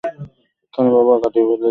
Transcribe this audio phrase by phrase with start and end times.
[0.73, 1.69] খারাপ আবহাওয়া কাটিয়ে ফেলেছি।